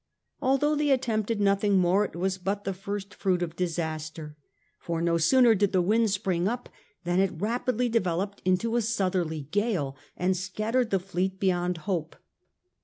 [0.41, 4.35] Although they attempted nothing more it was but the first fruit of dis aster.
[4.79, 6.69] For no sooner did the wind spring up
[7.03, 12.15] than it rapidly developed into a southerly gale and scattered the fleet beyond hope.